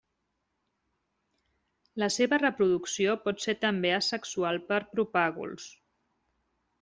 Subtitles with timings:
[2.03, 5.69] La seva reproducció pot ser també asexual per propàguls.